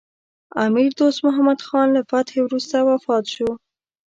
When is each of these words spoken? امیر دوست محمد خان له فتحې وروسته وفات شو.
امیر 0.55 0.91
دوست 0.99 1.19
محمد 1.25 1.59
خان 1.67 1.87
له 1.95 2.01
فتحې 2.09 2.39
وروسته 2.43 2.77
وفات 2.89 3.25
شو. 3.33 3.49